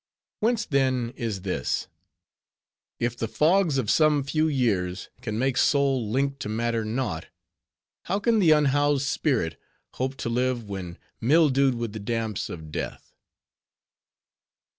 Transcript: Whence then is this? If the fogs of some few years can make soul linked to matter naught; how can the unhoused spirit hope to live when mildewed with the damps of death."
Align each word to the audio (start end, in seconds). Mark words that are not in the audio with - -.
Whence 0.39 0.65
then 0.65 1.13
is 1.15 1.41
this? 1.43 1.87
If 2.99 3.15
the 3.15 3.27
fogs 3.27 3.77
of 3.77 3.91
some 3.91 4.23
few 4.23 4.47
years 4.47 5.09
can 5.21 5.37
make 5.37 5.57
soul 5.57 6.09
linked 6.09 6.39
to 6.39 6.49
matter 6.49 6.83
naught; 6.83 7.27
how 8.05 8.17
can 8.19 8.39
the 8.39 8.49
unhoused 8.49 9.05
spirit 9.07 9.61
hope 9.93 10.15
to 10.15 10.27
live 10.29 10.63
when 10.67 10.97
mildewed 11.21 11.75
with 11.75 11.93
the 11.93 11.99
damps 11.99 12.49
of 12.49 12.71
death." 12.71 13.13